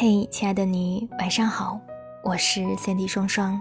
[0.00, 1.76] 嘿，亲爱的你，晚上好，
[2.22, 3.60] 我是三 D 双双，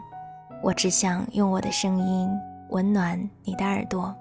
[0.62, 2.30] 我只想用我的声音
[2.70, 4.16] 温暖你的耳朵，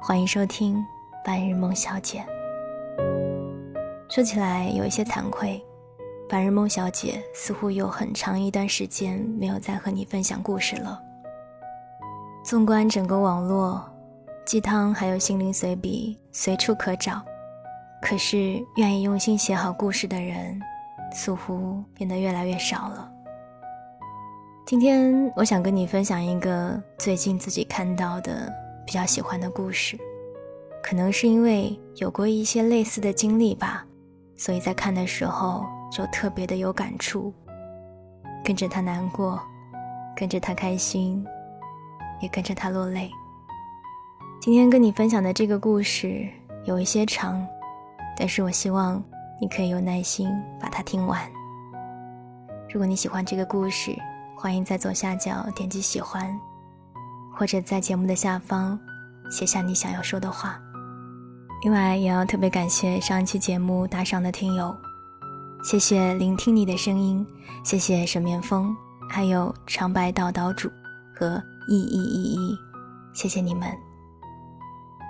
[0.00, 0.82] 欢迎收听
[1.22, 2.24] 半日梦小姐。
[4.08, 5.62] 说起来有一些惭愧，
[6.26, 10.98] 半日梦小姐似乎有很长一段时间没有再和你分享故事了。
[12.42, 13.84] 纵观整个网络，
[14.46, 17.20] 鸡汤还有心灵随笔随处可找，
[18.00, 20.58] 可是愿意用心写好故事的人。
[21.12, 23.10] 似乎变得越来越少了。
[24.66, 28.52] 今天我想跟你分享一个最近自己看到的
[28.84, 29.96] 比较喜欢的故事，
[30.82, 33.86] 可能是因为有过一些类似的经历吧，
[34.36, 37.32] 所以在看的时候就特别的有感触，
[38.44, 39.40] 跟着他难过，
[40.16, 41.24] 跟着他开心，
[42.20, 43.08] 也跟着他落泪。
[44.40, 46.28] 今天跟你分享的这个故事
[46.64, 47.46] 有一些长，
[48.16, 49.02] 但是我希望。
[49.40, 51.20] 你可以有耐心把它听完。
[52.72, 53.96] 如果你喜欢这个故事，
[54.36, 56.38] 欢迎在左下角点击喜欢，
[57.34, 58.78] 或者在节目的下方
[59.30, 60.60] 写下你想要说的话。
[61.62, 64.76] 另外，也要特别感谢上一期节目打赏的听友，
[65.64, 67.26] 谢谢聆听你的声音，
[67.64, 68.76] 谢谢沈面风，
[69.08, 70.70] 还有长白岛岛主
[71.14, 72.58] 和一一一一，
[73.14, 73.70] 谢谢你们。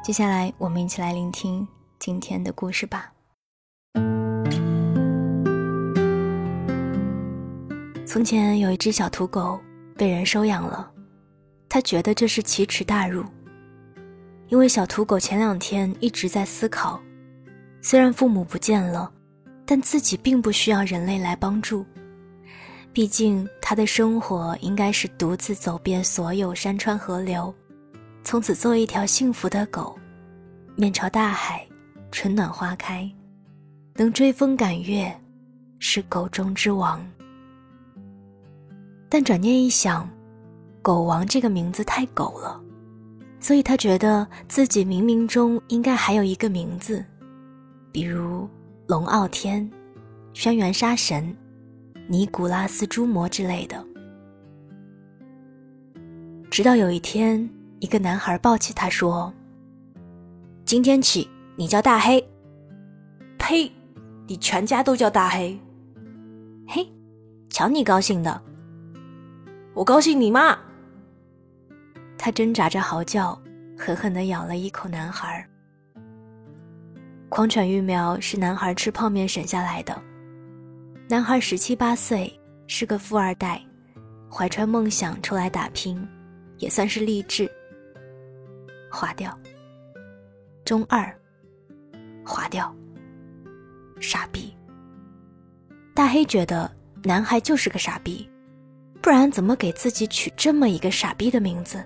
[0.04, 1.66] 接下来，我们一起来聆听
[1.98, 3.15] 今天的故事吧。
[8.16, 9.60] 从前有一只小土狗
[9.94, 10.90] 被人收养了，
[11.68, 13.22] 他觉得这是奇耻大辱。
[14.48, 16.98] 因为小土狗前两天一直在思考，
[17.82, 19.12] 虽然父母不见了，
[19.66, 21.84] 但自己并不需要人类来帮助。
[22.90, 27.54] 毕竟他的生活应该是独自走遍所有山川河流，
[28.24, 29.94] 从此做一条幸福的狗，
[30.74, 31.68] 面朝大海，
[32.10, 33.06] 春暖花开，
[33.94, 35.14] 能追风赶月，
[35.80, 37.06] 是狗中之王。
[39.08, 40.08] 但转念一想
[40.82, 42.60] ，“狗王”这个名字太狗了，
[43.38, 47.04] 所以他觉得自己冥冥中应该还有一个名字，
[47.92, 48.48] 比如
[48.88, 49.70] 龙傲天、
[50.32, 51.34] 轩辕杀神、
[52.08, 53.84] 尼古拉斯诸魔之类的。
[56.50, 59.32] 直到有一天，一个男孩抱起他说
[60.66, 62.24] ：“今天起，你叫大黑。
[63.38, 63.70] ”“呸！
[64.26, 65.56] 你全家都叫大黑。
[66.66, 66.88] ”“嘿，
[67.48, 68.42] 瞧你高兴的。”
[69.76, 70.58] 我高兴你妈。
[72.16, 73.38] 他挣扎着嚎叫，
[73.78, 75.46] 狠狠地咬了一口男孩。
[77.28, 79.94] 狂犬疫苗是男孩吃泡面省下来的。
[81.10, 82.32] 男孩十七八岁，
[82.66, 83.62] 是个富二代，
[84.32, 86.08] 怀揣梦想出来打拼，
[86.56, 87.46] 也算是励志。
[88.90, 89.38] 划掉。
[90.64, 91.14] 中二。
[92.24, 92.74] 划掉。
[94.00, 94.56] 傻逼。
[95.92, 98.26] 大黑觉得男孩就是个傻逼。
[99.00, 101.84] 不然怎么给自己取这么一个傻逼的名字，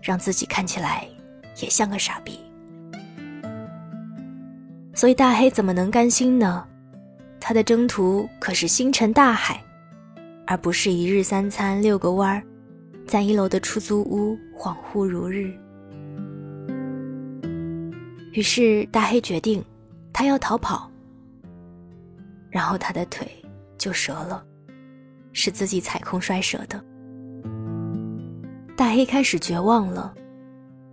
[0.00, 1.08] 让自己看起来
[1.60, 2.38] 也像个傻逼？
[4.94, 6.64] 所以大黑怎么能甘心呢？
[7.40, 9.60] 他的征途可是星辰大海，
[10.46, 12.42] 而不是一日三餐遛个弯儿，
[13.06, 15.52] 在一楼的出租屋恍惚如日。
[18.32, 19.64] 于是大黑决定，
[20.12, 20.90] 他要逃跑，
[22.48, 23.26] 然后他的腿
[23.76, 24.44] 就折了。
[25.34, 26.82] 是自己踩空摔折的。
[28.74, 30.14] 大黑开始绝望了，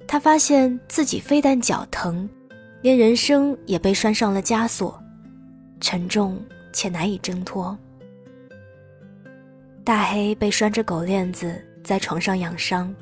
[0.05, 2.29] 他发现自己非但脚疼，
[2.81, 5.01] 连人生也被拴上了枷锁，
[5.79, 6.37] 沉重
[6.73, 7.77] 且难以挣脱。
[9.83, 12.93] 大黑被拴着狗链子在床上养伤，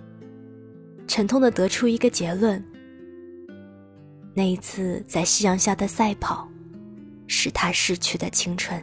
[1.07, 2.63] 沉痛的得出一个结论：
[4.33, 6.47] 那一次在夕阳下的赛跑，
[7.27, 8.81] 是他逝去的青春。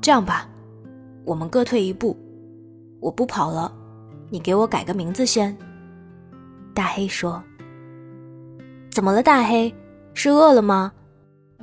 [0.00, 0.48] 这样吧，
[1.24, 2.16] 我们各退一步，
[3.00, 3.70] 我不跑了，
[4.30, 5.56] 你给我改个名字先。
[6.72, 7.42] 大黑说
[8.90, 9.74] ：“怎么了，大黑？
[10.14, 10.90] 是饿了吗？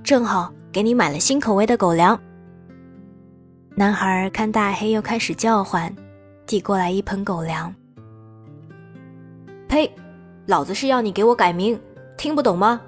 [0.04, 2.19] 正好给你买了新口味的狗粮。”
[3.75, 5.94] 男孩看大黑又开始叫唤，
[6.45, 7.74] 递过来一盆狗粮。
[9.68, 9.92] 呸！
[10.45, 11.80] 老子是要你给我改名，
[12.18, 12.80] 听不懂吗？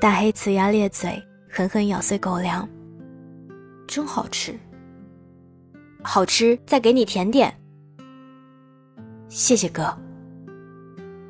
[0.00, 2.66] 大黑呲牙咧嘴，狠狠咬碎狗粮。
[3.90, 4.56] 真好吃，
[6.00, 6.56] 好吃！
[6.64, 7.52] 再给你甜点。
[9.28, 9.92] 谢谢哥。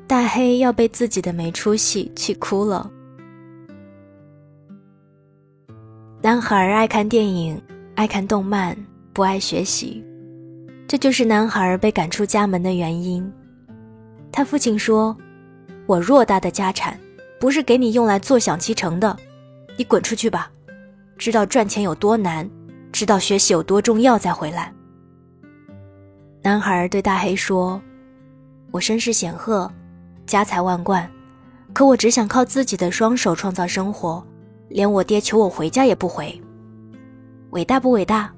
[0.05, 2.87] 大黑要被自己的没出息气哭了。
[6.21, 7.59] 男孩爱看电影，
[7.95, 8.77] 爱看动漫，
[9.11, 10.05] 不爱学习，
[10.87, 13.27] 这就是男孩被赶出家门的原因。
[14.31, 15.17] 他父亲说
[15.87, 16.95] ：“我偌大的家产，
[17.39, 19.17] 不是给你用来坐享其成的。
[19.79, 20.51] 你滚出去吧！
[21.21, 22.49] 知道赚钱有多难，
[22.91, 24.73] 知道学习有多重要，再回来。
[26.41, 27.79] 男孩对大黑说
[28.73, 29.71] ：“我身世显赫，
[30.25, 31.07] 家财万贯，
[31.73, 34.25] 可我只想靠自己的双手创造生活，
[34.67, 36.41] 连我爹求我回家也不回。
[37.51, 38.33] 伟大不伟大？”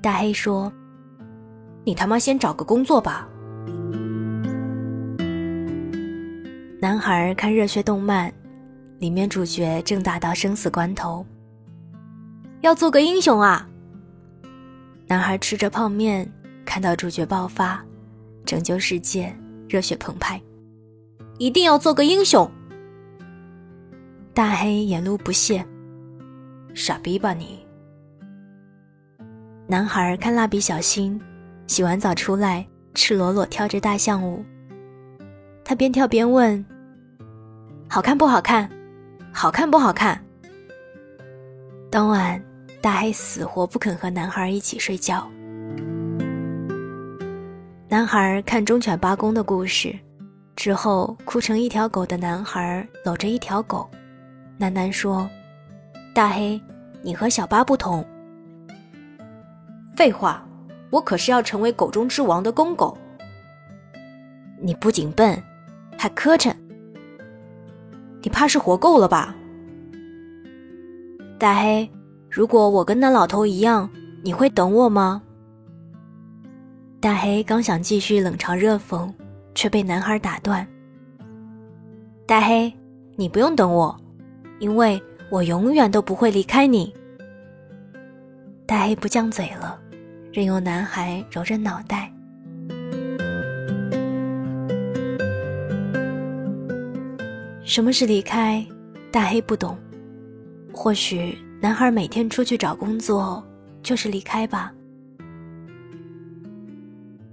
[0.00, 0.72] 大黑说
[1.84, 3.28] ：“你他妈先找个工作吧。”
[6.80, 8.32] 男孩看热血动漫，
[9.02, 11.26] 里面主角正打到生死关头，
[12.60, 13.68] 要做个英雄啊！
[15.08, 16.32] 男孩吃着泡面，
[16.64, 17.84] 看到主角爆发，
[18.46, 19.34] 拯救世界，
[19.68, 20.40] 热血澎湃，
[21.36, 22.48] 一定要做个英雄。
[24.32, 25.66] 大黑眼露不屑，
[26.72, 27.58] 傻逼吧你！
[29.66, 31.20] 男孩看蜡笔小新，
[31.66, 32.64] 洗完澡出来，
[32.94, 34.44] 赤裸裸跳着大象舞，
[35.64, 36.64] 他边跳边问。
[37.88, 38.70] 好看不好看？
[39.32, 40.22] 好看不好看？
[41.90, 42.40] 当晚，
[42.80, 45.26] 大黑死活不肯和男孩一起睡觉。
[47.88, 49.98] 男孩看忠犬八公的故事，
[50.54, 53.90] 之后哭成一条狗的男孩搂着一条狗，
[54.60, 55.28] 喃喃说
[56.14, 56.60] ：“大黑，
[57.02, 58.06] 你和小八不同。”
[59.96, 60.46] 废话，
[60.90, 62.96] 我可是要成为狗中之王的公狗。
[64.60, 65.42] 你不仅笨，
[65.98, 66.54] 还磕碜。
[68.22, 69.34] 你怕是活够了吧，
[71.38, 71.90] 大黑？
[72.30, 73.90] 如果我跟那老头一样，
[74.22, 75.20] 你会等我吗？
[77.00, 79.12] 大黑刚想继续冷嘲热讽，
[79.56, 80.64] 却被男孩打断。
[82.24, 82.72] 大黑，
[83.16, 84.00] 你不用等我，
[84.60, 86.94] 因为我永远都不会离开你。
[88.66, 89.76] 大黑不犟嘴了，
[90.32, 92.11] 任由男孩揉着脑袋。
[97.72, 98.62] 什么是离开？
[99.10, 99.78] 大黑不懂。
[100.74, 103.42] 或许男孩每天出去找工作
[103.82, 104.70] 就是离开吧。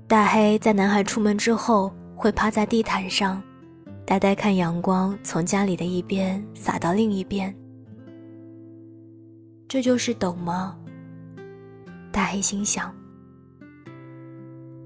[0.08, 3.44] 大黑在男孩出门之后会趴在地毯上，
[4.06, 7.54] 呆呆看阳光从家里的一边洒到另一边。
[9.68, 10.74] 这就是懂吗？
[12.14, 12.90] 大黑心想。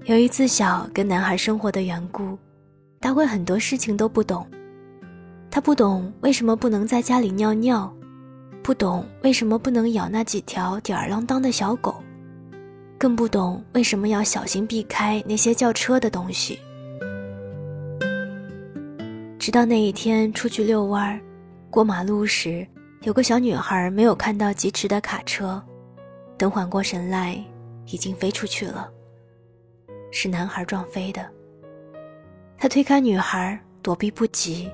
[0.06, 2.36] 由于自小跟男孩生活的缘故，
[3.00, 4.44] 他会很多事情都不懂。
[5.54, 7.88] 他不懂为什么不能在家里尿尿，
[8.60, 11.94] 不懂为什么不能咬那几条吊儿郎当的小狗，
[12.98, 16.58] 更不懂为什么要小心避开那些叫车的东西。
[19.38, 21.20] 直到那一天出去遛弯儿，
[21.70, 22.66] 过马路时，
[23.02, 25.62] 有个小女孩没有看到疾驰的卡车，
[26.36, 27.40] 等缓过神来，
[27.86, 28.90] 已经飞出去了。
[30.10, 31.24] 是男孩撞飞的。
[32.58, 34.68] 他推开女孩，躲避不及。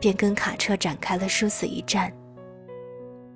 [0.00, 2.12] 便跟卡车展开了殊死一战。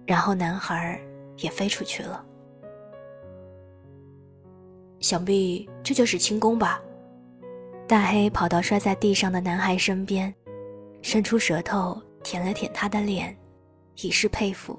[0.06, 1.00] 然后男孩
[1.38, 2.24] 也飞出去了。
[5.00, 6.80] 想必这就是轻功吧？
[7.88, 10.32] 大黑跑到摔在地上的男孩身边，
[11.02, 13.36] 伸出舌头舔了舔他的脸，
[13.96, 14.78] 以示佩服。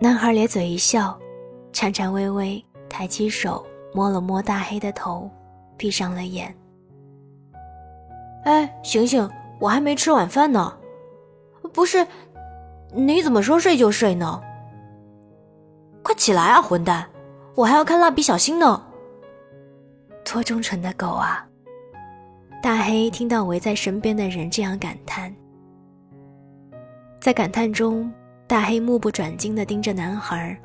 [0.00, 1.18] 男孩咧嘴一笑，
[1.72, 5.30] 颤颤巍巍抬起手摸了摸大黑的头，
[5.76, 6.54] 闭上了眼。
[8.44, 9.28] 哎，醒醒！
[9.58, 10.76] 我还没吃晚饭呢。
[11.72, 12.06] 不是，
[12.92, 14.42] 你怎么说睡就睡呢？
[16.02, 17.06] 快起来啊，混蛋！
[17.54, 18.82] 我还要看蜡笔小新呢。
[20.24, 21.46] 多忠诚的狗啊！
[22.62, 25.34] 大黑听到围在身边的人这样感叹，
[27.20, 28.12] 在感叹中，
[28.46, 30.56] 大黑目不转睛地盯着男孩。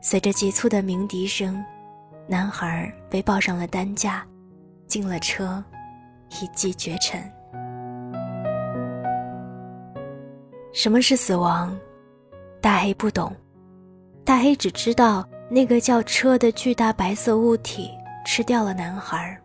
[0.00, 1.64] 随着急促的鸣笛声，
[2.26, 4.26] 男孩被抱上了担架，
[4.86, 5.62] 进了车。
[6.40, 7.20] 一骑绝尘。
[10.72, 11.78] 什么是死亡？
[12.60, 13.34] 大黑不懂。
[14.24, 17.90] 大黑只知道那个叫车的巨大白色物体
[18.24, 19.38] 吃掉了男孩。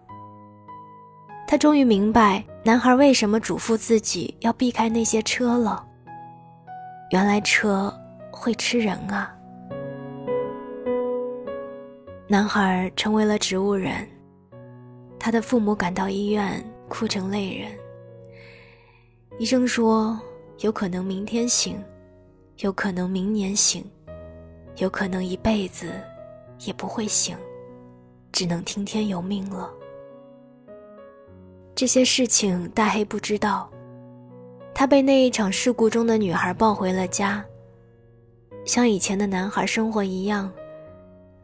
[1.47, 5.85] 他终于明白男孩为什么嘱咐自己要避开那些车了。
[7.11, 7.93] 原来车
[8.31, 9.33] 会吃人啊！
[12.27, 14.07] 男孩成为了植物人。
[15.19, 16.63] 他的父母赶到医院。
[16.87, 17.71] 哭成泪人。
[19.39, 20.19] 医生说，
[20.59, 21.83] 有可能明天醒，
[22.57, 23.85] 有可能明年醒，
[24.77, 25.91] 有可能一辈子
[26.65, 27.37] 也不会醒，
[28.31, 29.71] 只能听天由命了。
[31.75, 33.69] 这些事情大黑不知道。
[34.73, 37.43] 他被那一场事故中的女孩抱回了家，
[38.63, 40.51] 像以前的男孩生活一样，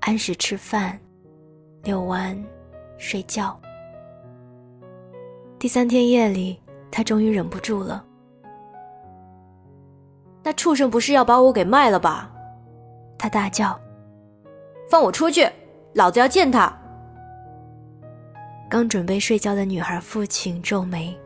[0.01, 0.99] 按时吃饭、
[1.83, 2.39] 遛弯、
[2.97, 3.59] 睡觉。
[5.63, 6.59] 第三天夜里，
[6.91, 8.03] 他终于忍不住了。
[10.43, 12.29] 那畜生不是要把我给卖了吧？
[13.17, 13.79] 他大叫
[14.91, 15.49] ：“放我出去！
[15.93, 16.77] 老子要见他！”
[18.69, 21.17] 刚准备睡觉的女孩父亲皱眉：“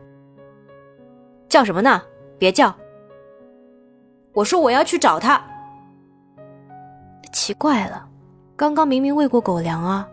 [1.50, 2.00] 叫什么呢？
[2.38, 2.72] 别叫！
[4.32, 5.44] 我说我要去找他。
[7.32, 8.08] 奇怪了，
[8.54, 10.08] 刚刚明明喂过狗粮啊！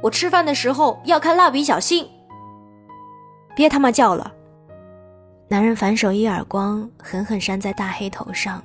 [0.00, 2.08] 我吃饭的时候要看蜡笔小新。
[3.58, 4.32] 别他妈叫了！”
[5.50, 8.62] 男人反手一耳光狠狠扇在大黑头上，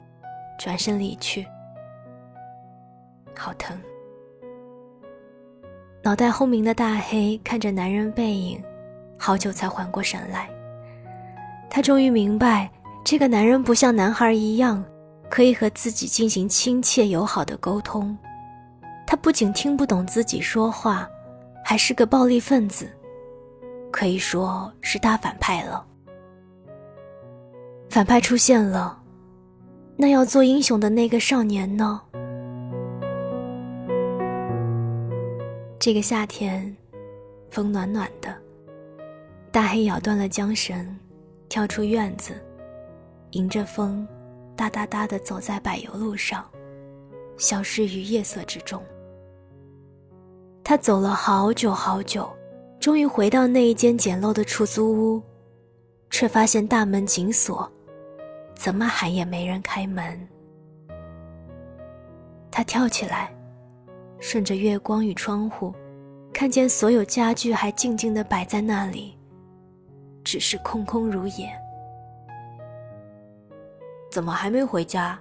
[0.59, 1.43] 转身离去。
[3.35, 3.75] 好疼！
[6.03, 8.61] 脑袋轰鸣的大黑看着男人背影，
[9.17, 10.47] 好久才缓过神来。
[11.71, 12.69] 他终于明白，
[13.03, 14.85] 这个男人不像男孩一样，
[15.27, 18.15] 可以和自己进行亲切友好的沟通。
[19.07, 21.09] 他不仅听不懂自己说话，
[21.65, 22.87] 还是个暴力分子，
[23.93, 25.85] 可以说是大反派了。
[27.91, 28.99] 反派出现了，
[29.95, 32.01] 那要做英雄的那个少年呢？
[35.79, 36.75] 这个夏天，
[37.51, 38.35] 风暖暖的，
[39.51, 40.97] 大黑咬断了缰绳，
[41.47, 42.33] 跳出院子，
[43.31, 44.07] 迎着风，
[44.55, 46.43] 哒哒哒的走在柏油路上，
[47.37, 48.81] 消失于夜色之中。
[50.63, 52.27] 他走了好久好久，
[52.83, 55.23] 终于回到那一间简陋的出租屋，
[56.09, 57.71] 却发现大门紧锁，
[58.55, 60.19] 怎么喊也没人开门。
[62.51, 63.33] 他跳起来。
[64.19, 65.73] 顺着月光与窗户，
[66.33, 69.17] 看见所有家具还静静地摆在那里，
[70.21, 71.49] 只是空空如也。
[74.11, 75.17] 怎么还没回家？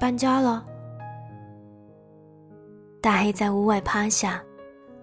[0.00, 0.66] 搬家了。
[3.00, 4.42] 大黑在屋外趴下，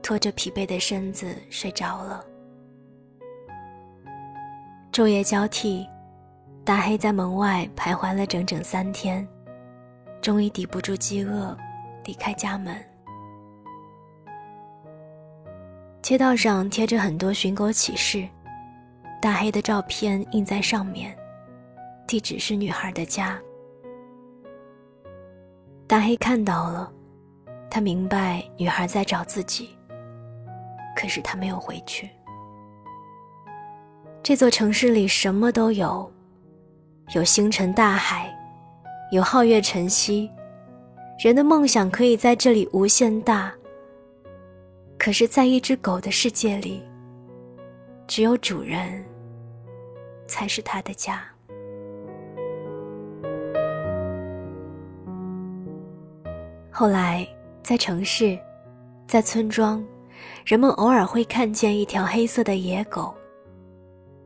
[0.01, 2.25] 拖着疲惫的身子睡着了。
[4.91, 5.87] 昼夜交替，
[6.65, 9.27] 大黑在门外徘徊了整整三天，
[10.21, 11.57] 终于抵不住饥饿。
[12.05, 12.75] 离开家门，
[16.01, 18.27] 街道上贴着很多寻狗启事，
[19.21, 21.15] 大黑的照片印在上面，
[22.07, 23.39] 地址是女孩的家。
[25.85, 26.91] 大黑看到了，
[27.69, 29.77] 他明白女孩在找自己，
[30.99, 32.09] 可是他没有回去。
[34.21, 36.11] 这座城市里什么都有，
[37.15, 38.29] 有星辰大海，
[39.13, 40.29] 有皓月晨曦。
[41.17, 43.53] 人的梦想可以在这里无限大，
[44.97, 46.83] 可是，在一只狗的世界里，
[48.05, 49.01] 只有主人
[50.27, 51.23] 才是它的家。
[56.69, 57.25] 后来，
[57.63, 58.37] 在城市，
[59.07, 59.81] 在村庄，
[60.45, 63.13] 人们偶尔会看见一条黑色的野狗，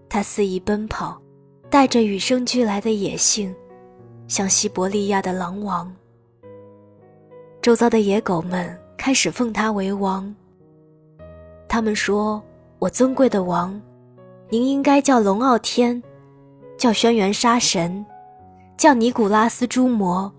[0.10, 1.22] 它肆意奔跑，
[1.70, 3.54] 带着与生俱来的野性，
[4.28, 5.94] 像西伯利亚的狼王。
[7.62, 10.34] 周遭的野狗们开始奉他为王。
[11.68, 12.42] 他们说
[12.78, 13.82] ：“我尊贵的王，
[14.50, 16.02] 您应该叫龙傲天，
[16.78, 18.06] 叫轩辕杀神，
[18.78, 20.32] 叫尼古拉斯诸魔。”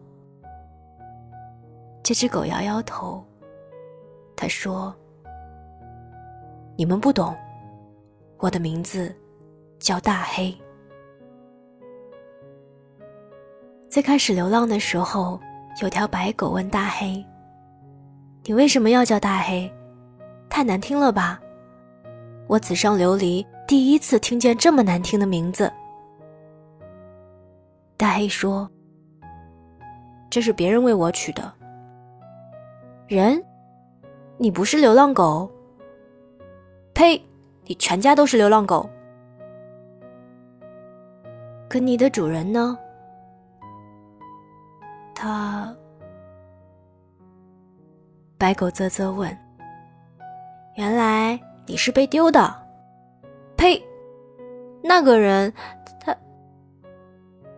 [2.05, 3.25] 这只狗摇摇头，
[4.37, 4.95] 他说
[6.77, 7.35] ：“你们不懂，
[8.39, 9.15] 我的名字
[9.79, 10.55] 叫大黑。
[13.89, 15.41] 最开始流浪的时候。”
[15.83, 17.21] 有条白狗问大黑
[18.47, 19.69] ：“你为什么要叫大黑？
[20.49, 21.41] 太难听了吧！
[22.47, 25.69] 我紫上琉璃第一次听见这么难听的名字。”
[27.99, 28.71] 大黑说
[30.31, 31.53] ：“这是别人为我取的。”
[33.09, 33.45] 人，
[34.39, 35.51] 你不是流浪狗？
[36.95, 37.21] 呸！
[37.67, 38.89] 你全家都是流浪狗。
[41.69, 42.79] 可你的主人呢？
[45.15, 45.75] 他，
[48.39, 49.37] 白狗啧啧问
[50.77, 52.55] ：“原来你是被丢的？”
[53.57, 53.83] 呸！
[54.83, 55.53] 那个人，
[55.99, 56.15] 他……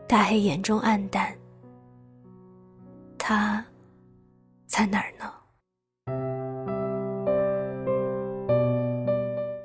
[0.07, 1.31] 大黑眼中暗淡。
[3.19, 3.64] 他
[4.66, 5.31] 在哪儿呢？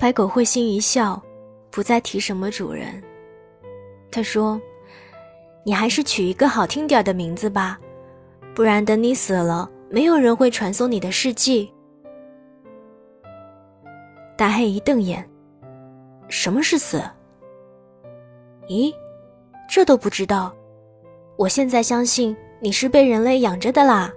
[0.02, 1.22] 白狗会心一笑，
[1.70, 3.00] 不再提什么主人。
[4.10, 4.60] 他说
[5.64, 7.80] ：“你还是取一个好听点的名字吧。”
[8.56, 11.72] 不然，等你死了，没有人会传颂你的事迹。
[14.36, 15.24] 大黑一瞪眼
[16.28, 17.00] ：“什么是死？
[18.70, 18.92] 咦，
[19.70, 20.52] 这都不知道？
[21.38, 24.12] 我现在相信你是被人类养着的啦。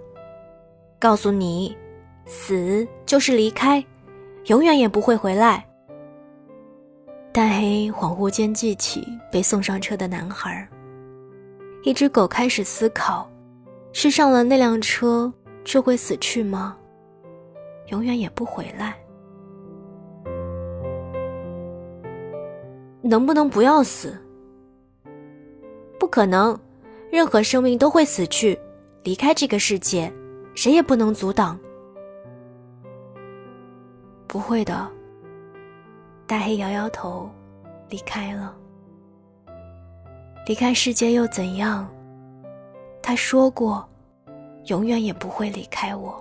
[0.99, 1.77] 告诉你，
[2.25, 3.85] 死就是离开，
[4.47, 5.63] 永远也不会回来。”
[7.35, 10.69] 大黑恍惚间记起被送上车的男孩。
[11.83, 13.29] 一只狗开始思考：
[13.93, 15.33] 是上了那辆车
[15.65, 16.79] 就会死去吗？
[17.89, 18.95] 永远也不回来？
[23.03, 24.17] 能不能不要死？
[25.99, 26.57] 不可能，
[27.11, 28.57] 任何生命都会死去，
[29.03, 30.09] 离开这个世界，
[30.55, 31.59] 谁也不能阻挡。
[34.29, 34.89] 不会的。
[36.35, 37.31] 大黑摇摇头，
[37.89, 38.53] 离开了。
[40.47, 41.89] 离开世界又怎样？
[43.01, 43.89] 他说过，
[44.65, 46.21] 永远也不会离开我。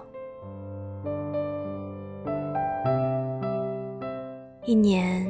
[4.65, 5.25] 一年，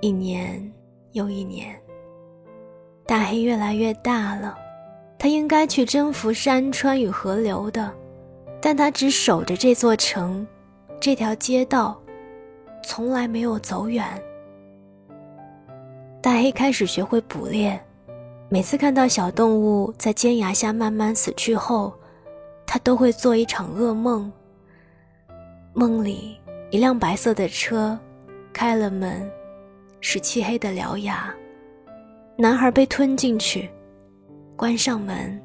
[0.00, 0.72] 一年
[1.12, 1.78] 又一年，
[3.04, 4.56] 大黑越来越大了。
[5.18, 7.92] 他应该去征服山川与河流的，
[8.58, 10.46] 但他只守着这座城，
[10.98, 12.00] 这条街道，
[12.86, 14.06] 从来没有走远。
[16.22, 17.78] 大黑开始学会捕猎，
[18.48, 21.92] 每次看到小动物在尖崖下慢慢死去后，
[22.64, 24.32] 他都会做一场噩梦。
[25.74, 26.38] 梦里，
[26.70, 27.98] 一辆白色的车。
[28.52, 29.30] 开了门，
[30.00, 31.34] 是漆黑的獠牙。
[32.36, 33.68] 男孩被吞进去，
[34.56, 35.38] 关上门，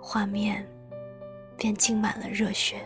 [0.00, 0.64] 画面
[1.58, 2.76] 便浸满了热血。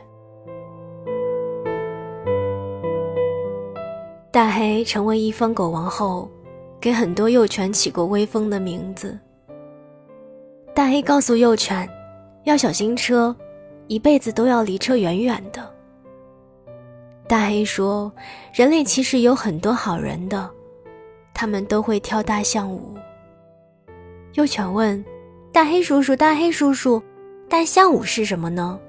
[4.35, 6.29] 大黑成为一方狗王后，
[6.81, 9.17] 给很多幼犬起过威风的名字。
[10.75, 11.89] 大黑告诉幼犬，
[12.43, 13.33] 要小心车，
[13.87, 15.73] 一辈子都要离车远远的。
[17.29, 18.13] 大黑说
[18.53, 20.51] ：“人类其实有很多好人的，
[21.33, 22.93] 他们都会跳大象舞。”
[24.35, 25.03] 幼犬问
[25.55, 27.01] ：“大黑叔叔，大黑叔叔，
[27.49, 28.81] 大象舞是什么呢？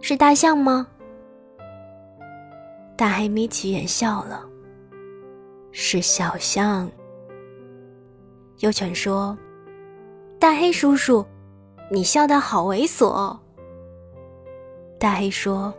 [0.00, 0.86] 是大象吗？”
[2.96, 4.48] 大黑眯起眼笑了
[5.78, 6.90] ：“是小象。”
[8.60, 9.36] 幼犬说
[10.40, 11.22] ：“大黑叔叔，
[11.90, 13.36] 你笑得好猥琐。”
[14.98, 15.72] 大黑说。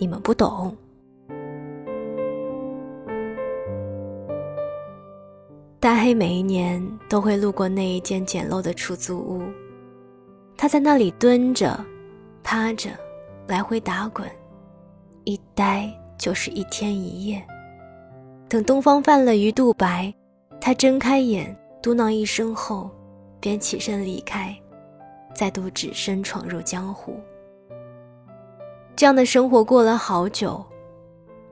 [0.00, 0.76] 你们不懂。
[5.80, 9.42] 大黑每一年都会路过那一间简陋的出租屋，
[10.56, 11.84] 他在那里蹲着、
[12.44, 12.90] 趴着，
[13.48, 14.24] 来回打滚，
[15.24, 17.44] 一待就是一天一夜。
[18.48, 20.12] 等东方泛了鱼肚白，
[20.58, 22.90] 他睁开眼，嘟囔一声后，
[23.40, 24.56] 便起身离开，
[25.34, 27.20] 再度只身闯入江湖。
[28.96, 30.64] 这样的生活过了好久，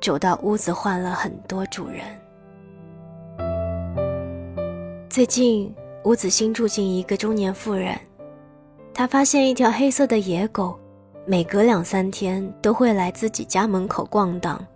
[0.00, 2.00] 久到屋子换了很多主人。
[5.10, 5.70] 最近，
[6.04, 7.94] 屋子新住进一个中年妇人，
[8.94, 10.74] 她发现一条黑色的野狗，
[11.26, 14.66] 每隔两三天都会来自己家门口逛荡，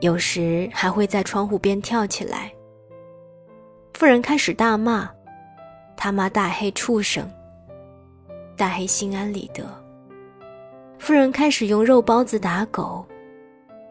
[0.00, 2.52] 有时还会在窗户边跳起来。
[3.94, 5.10] 妇人开始大骂，
[5.96, 7.28] 他骂大黑畜生。
[8.56, 9.64] 大黑心安理得。
[10.98, 13.04] 妇人开始用肉包子打狗，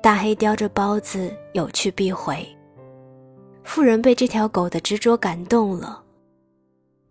[0.02, 2.46] 大黑叼着包子有去必回。
[3.64, 6.02] 妇人被这条狗的执着感动了，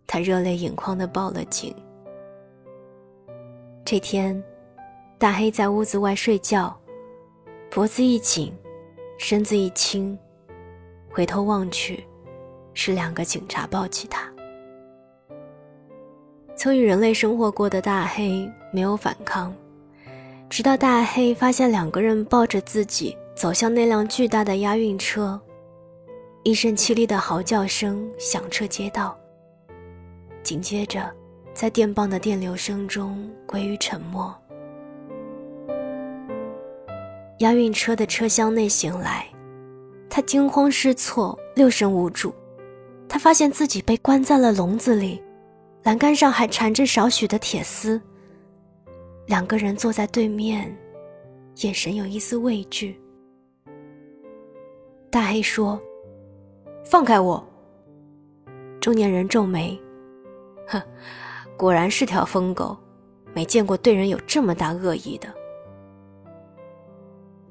[0.06, 1.74] 她热泪盈眶地报了警。
[3.84, 4.42] 这天，
[5.18, 6.74] 大黑在屋子外睡觉，
[7.70, 8.52] 脖子一紧，
[9.18, 10.18] 身子一轻，
[11.10, 12.04] 回头望去，
[12.74, 14.30] 是两个警察抱起他。
[16.54, 19.54] 曾与人类生活过的大黑没有反抗。
[20.48, 25.40] 直到大黑发现两个人抱着自己走向那辆巨大的押运车，
[26.44, 29.18] 一声凄厉的嚎叫声响彻街道。
[30.44, 31.12] 紧接着，
[31.52, 34.32] 在电棒的电流声中归于沉默。
[37.38, 39.26] 押运车的车厢内醒来，
[40.08, 42.34] 他惊慌失措，六神无主。
[43.08, 45.22] 他发现自己被关在了笼子里，
[45.84, 48.00] 栏杆上还缠着少许的铁丝。
[49.26, 50.74] 两个人坐在对面，
[51.56, 53.00] 眼神有一丝畏惧。
[55.10, 55.80] 大黑说
[56.84, 57.46] ：“放开我。”
[58.80, 59.78] 中年人皱眉
[60.68, 60.80] ：“哼，
[61.56, 62.76] 果然是条疯狗，
[63.34, 65.28] 没见过对人有这么大恶意的。”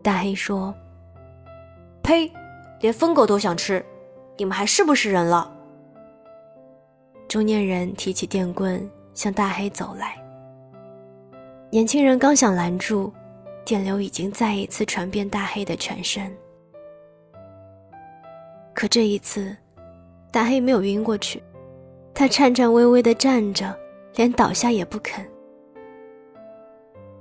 [0.05, 0.71] 大黑说
[2.03, 2.31] ：“呸，
[2.79, 3.83] 连疯狗都想吃，
[4.37, 5.51] 你们还是不是人了？”
[7.27, 10.15] 中年人提起电棍向大黑走来。
[11.71, 13.11] 年轻人刚想拦住，
[13.65, 16.31] 电流已经再一次传遍大黑的全身。
[18.75, 19.57] 可这一次，
[20.31, 21.41] 大黑没有晕过去，
[22.13, 23.75] 他颤颤巍巍地站着，
[24.13, 25.25] 连倒下也不肯。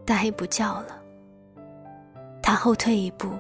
[0.05, 1.03] 大黑不叫了，
[2.47, 3.31] 他后退一步，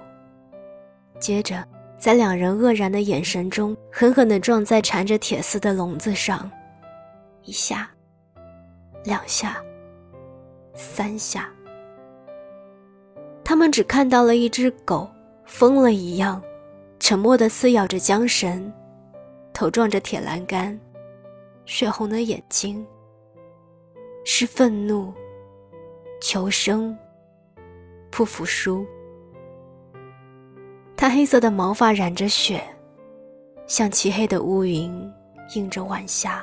[1.20, 1.62] 接着
[1.98, 6.50] 在两人愕然的眼神中，狠狠地撞在缠着铁丝的笼子上，
[7.42, 7.90] 一下，
[9.04, 9.62] 两下，
[10.72, 11.50] 三下。
[13.44, 15.06] 他们只看到了一只狗
[15.44, 16.42] 疯了一样，
[16.98, 18.72] 沉默地撕咬着缰绳，
[19.52, 20.80] 头撞着铁栏杆，
[21.66, 22.84] 血红的眼睛，
[24.24, 25.12] 是愤怒、
[26.22, 26.96] 求生、
[28.10, 28.82] 不服输。
[31.04, 32.64] 他黑色的毛发染着血，
[33.66, 34.90] 像漆黑的乌云
[35.54, 36.42] 映着晚霞。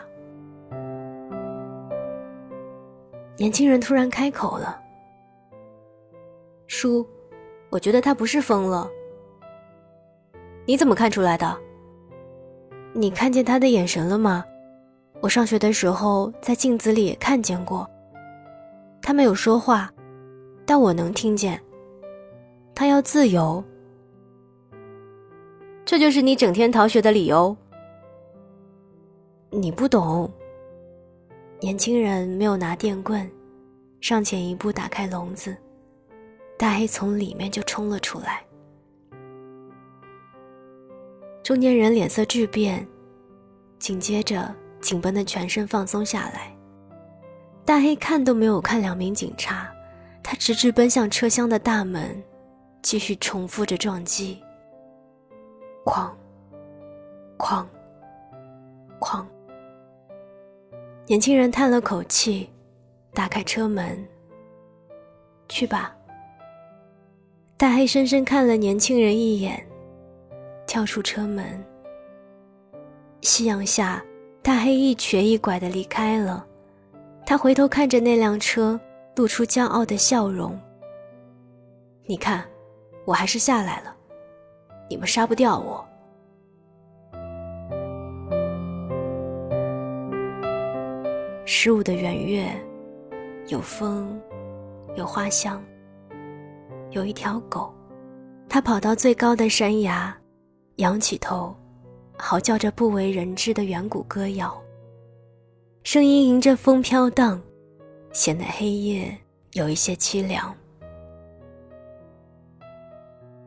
[3.38, 4.80] 年轻人突然开口了。
[6.68, 7.04] 叔，
[7.72, 8.88] 我觉得他不是疯了。
[10.68, 11.58] 你怎么看出来的？
[12.94, 14.46] 你看见他的眼神了吗？
[15.22, 17.90] 我上学的时候在镜子里也看见过。
[19.02, 19.92] 他没有说话，
[20.68, 21.60] 但我能听见。
[22.76, 23.64] 他要自由。
[25.92, 27.54] 这就是你整天逃学的理由。
[29.50, 30.32] 你不懂。
[31.60, 33.30] 年轻人没有拿电棍，
[34.00, 35.54] 上前一步打开笼子。
[36.58, 38.42] 大黑从里面就冲了出来，
[41.44, 42.88] 中年人脸色巨变，
[43.78, 44.50] 紧接着
[44.80, 46.56] 紧绷的全身放松下来。
[47.66, 49.70] 大黑看都没有看两名警察，
[50.24, 52.24] 他直直奔向车厢的大门，
[52.82, 54.40] 继续重复着撞击。
[55.86, 56.10] 哐，
[57.38, 57.66] 哐，
[59.00, 59.26] 哐。
[61.08, 62.50] 年轻人叹了口气，
[63.14, 64.08] 打开车门。
[65.50, 65.96] 去吧。
[67.58, 69.66] 大黑深深看了年轻人一眼，
[70.66, 71.64] 跳出车门。
[73.22, 74.04] 夕阳下，
[74.42, 76.46] 大黑一瘸一拐的离开了。
[77.26, 78.80] 他回头看着那辆车，
[79.16, 80.60] 露出骄傲的笑容。
[82.06, 82.44] 你看，
[83.06, 83.96] 我还是下来了，
[84.92, 85.88] 你们杀不掉我。
[91.46, 92.52] 十五的圆月，
[93.48, 94.20] 有风，
[94.98, 95.64] 有花香。
[96.90, 97.74] 有一条狗，
[98.50, 100.14] 它跑到最高的山崖，
[100.76, 101.56] 仰起头，
[102.18, 104.62] 嚎叫着不为人知的远古歌谣。
[105.84, 107.42] 声音迎着风飘荡，
[108.12, 109.18] 显得黑夜
[109.54, 110.54] 有一些凄凉。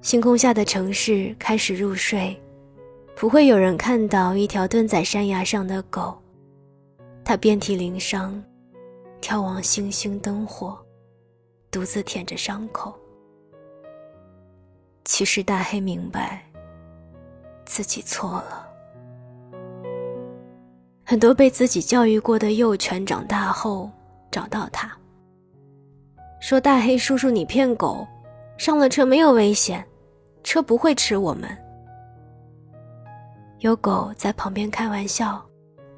[0.05, 2.39] 星空下的城市开始入睡，
[3.17, 6.15] 不会有人看到一条蹲在山崖上的狗，
[7.25, 8.45] 它遍体鳞伤，
[9.23, 10.79] 眺望星星灯火，
[11.71, 12.95] 独自舔着伤口。
[15.07, 16.45] 其实大黑明白，
[17.65, 18.69] 自己错了。
[21.03, 23.91] 很多被自己教育过的幼犬长大后
[24.31, 24.95] 找到他，
[26.43, 28.07] 说：“大黑叔叔，你骗狗，
[28.59, 29.83] 上了车没有危险，
[30.45, 31.51] 车不会吃我们。”
[33.61, 35.45] 有狗在旁边开玩笑，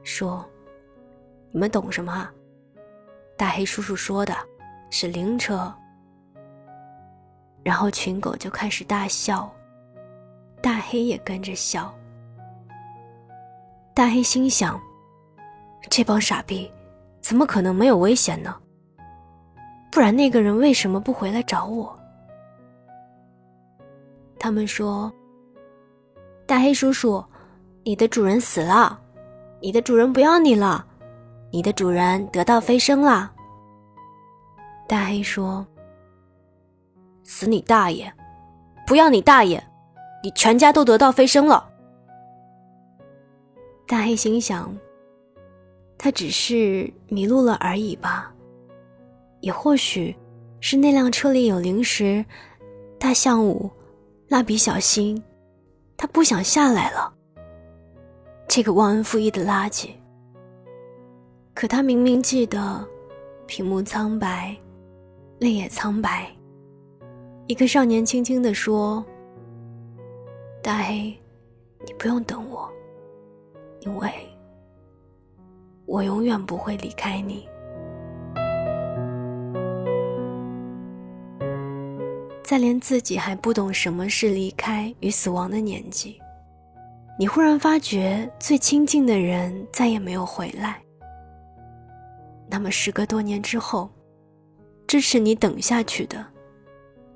[0.02, 0.42] 说
[1.52, 2.32] ：“你们懂什么啊？
[3.36, 4.32] 大黑叔叔说的，
[4.88, 5.70] 是灵车。”
[7.64, 9.52] 然后群狗就开始大笑，
[10.62, 11.92] 大黑也跟着笑。
[13.92, 14.80] 大黑心想：
[15.90, 16.70] 这帮傻逼，
[17.20, 18.54] 怎么可能没有危险呢？
[19.90, 21.98] 不然那个人为什么不回来找我？
[24.46, 25.12] 他们说
[26.46, 27.24] ：“大黑叔叔，
[27.82, 28.96] 你的主人死了，
[29.60, 30.86] 你的主人不要你了，
[31.50, 33.32] 你的主人得道飞升了。”
[34.86, 35.66] 大黑说。
[37.24, 38.08] 死你大爷！
[38.86, 39.60] 不要你大爷！
[40.22, 41.68] 你全家都得道飞升了。
[43.84, 44.72] 大黑心想，
[45.98, 48.32] 他只是迷路了而已吧，
[49.40, 50.16] 也或许
[50.60, 52.24] 是那辆车里有零食、
[52.96, 53.68] 大象舞、
[54.28, 55.22] 蜡笔小新，
[55.96, 57.12] 他不想下来了。
[58.48, 59.90] 这个忘恩负义的垃圾。
[61.54, 62.84] 可他明明记得，
[63.46, 64.56] 屏幕苍白，
[65.38, 66.28] 泪也苍白。
[67.46, 69.04] 一个少年轻轻地说
[70.60, 71.16] ：“大黑，
[71.86, 72.68] 你不用等我，
[73.80, 74.10] 因为
[75.86, 77.48] 我永远不会离开你。”
[82.46, 86.16] 在连自己还不懂什么是离开与死亡的年纪，
[87.18, 90.80] 你忽然发觉最亲近的人再也没有回来。
[92.48, 93.90] 那么，时隔多年之后，
[94.86, 96.24] 支持你等下去的。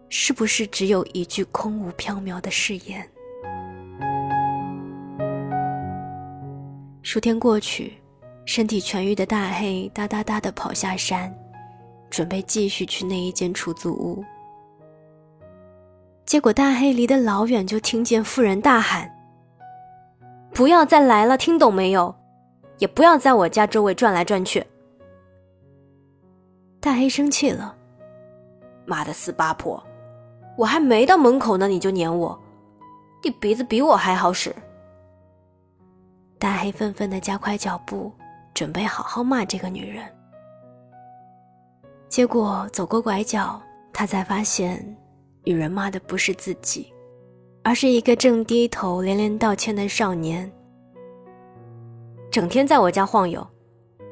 [0.09, 3.09] 是不是只有一句空无缥缈的誓言？
[7.03, 7.93] 数天过去，
[8.45, 11.33] 身体痊愈的大黑哒哒哒的跑下山，
[12.11, 14.25] 准备继续去那一间出租屋。
[16.31, 19.11] 结果大黑离得老远，就听见妇人大喊
[20.55, 22.15] ：“不要再来了，听懂没有？
[22.79, 24.65] 也不要在我家周围转来转去。”
[26.79, 27.75] 大黑生气了
[28.87, 29.83] ：“妈的死八婆！
[30.57, 32.41] 我还没到门口呢，你就撵我，
[33.25, 34.55] 你鼻子比我还好使！”
[36.39, 38.13] 大黑愤愤的加快脚步，
[38.55, 40.05] 准备好好骂这个女人。
[42.09, 43.61] 结果走过拐角，
[43.93, 44.97] 他才发现，
[45.45, 46.93] 女人骂的不是自己，
[47.63, 50.51] 而是一个正低头连连道歉的少年。
[52.31, 53.45] 整天在我家晃悠，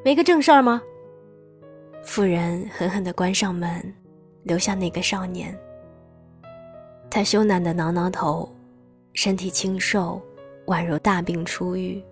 [0.04, 0.82] 没个正事儿吗？
[2.02, 3.94] 妇人狠狠地关上门，
[4.44, 5.56] 留下那个少年。
[7.10, 8.50] 他羞赧的挠挠头，
[9.12, 10.20] 身体清瘦，
[10.66, 12.02] 宛如大病初愈。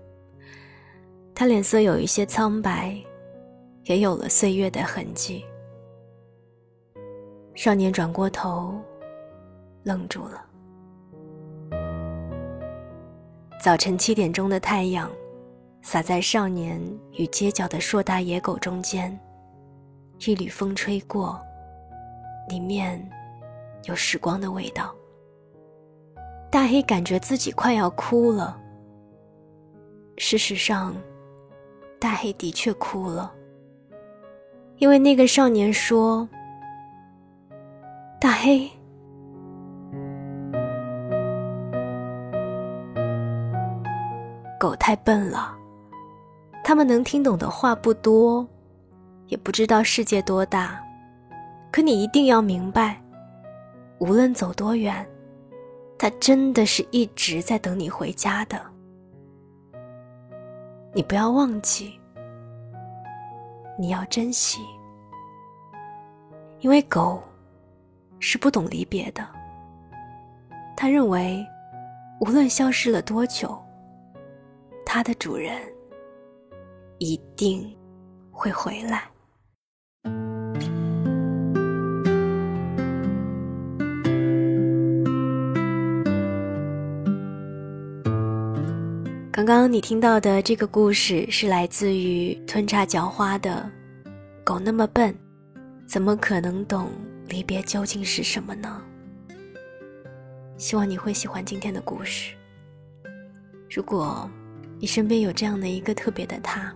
[1.35, 2.96] 他脸色有一些苍白，
[3.85, 5.44] 也有了岁月的痕迹。
[7.55, 8.74] 少年转过头，
[9.87, 10.44] 愣住了。
[13.62, 15.09] 早晨七点钟的太阳，
[15.81, 16.81] 洒在少年
[17.12, 19.16] 与街角的硕大野狗中间，
[20.27, 21.40] 一缕风吹过，
[22.49, 23.01] 里面
[23.85, 24.92] 有时光的味道。
[26.51, 28.61] 大黑感觉自己快要哭了。
[30.18, 30.92] 事实上。
[31.99, 33.33] 大黑的确哭了，
[34.77, 36.29] 因为那个少年说
[38.20, 38.70] ：“大黑，
[44.58, 45.56] 狗太笨了，
[46.64, 48.46] 他们能听懂的话不多，
[49.26, 50.82] 也不知道世界多大。
[51.70, 53.00] 可你一定要明白，
[53.98, 55.06] 无论走多远，
[55.98, 58.60] 它真的是一直在等你回家的。”
[60.94, 62.00] 你不要忘记，
[63.78, 64.62] 你要珍惜，
[66.60, 67.22] 因为狗
[68.18, 69.22] 是不懂离别的。
[70.74, 71.46] 它认为，
[72.20, 73.62] 无论消失了多久，
[74.88, 75.61] 它的主人
[76.99, 77.77] 一定
[78.31, 79.03] 会回来。
[89.31, 93.70] 刚刚你听到的这个故事是来自于吞茶嚼花的
[94.42, 95.14] “狗那么笨，
[95.85, 96.90] 怎么可能懂
[97.29, 98.81] 离别究竟是什么呢？”
[100.57, 102.35] 希望你会喜欢今天的故事。
[103.68, 104.31] 如果
[104.78, 106.72] 你身边有这样的一个特别的他，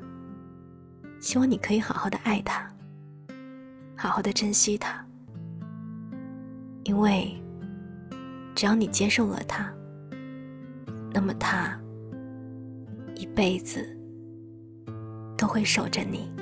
[1.21, 2.69] 希望你可以好好的爱他，
[3.97, 5.05] 好好的珍惜他，
[6.85, 7.35] 因为
[8.55, 9.73] 只要你接受了他，
[11.13, 11.79] 那么他。
[13.17, 13.87] 一辈子
[15.37, 16.33] 都会守着你。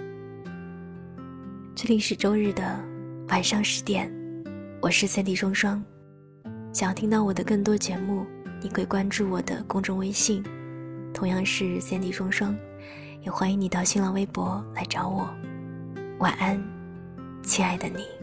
[1.74, 2.78] 这里是周日的
[3.30, 4.08] 晚上十点，
[4.80, 5.84] 我是三 D 双双。
[6.72, 8.24] 想要听到我的更多节目，
[8.62, 10.40] 你可以关注我的公众微信，
[11.18, 12.56] 同样是三 D 双双。
[13.22, 15.28] 也欢迎你到新浪微博来找我。
[16.20, 16.62] 晚安，
[17.42, 18.17] 亲爱的你。